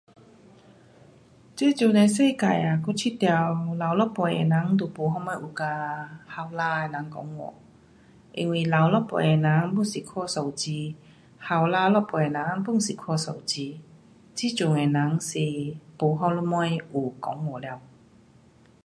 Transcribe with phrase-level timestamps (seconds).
[1.55, 3.27] 这阵的世界啊，我觉得
[3.77, 7.53] 老一辈的人都没什么有跟年轻的人讲话。
[8.33, 10.95] 因为老一辈的人 pun 是看手机。
[11.37, 13.79] 年轻一辈的人 pun 是看手机。
[14.33, 17.79] 这阵的人是没什么有讲话了。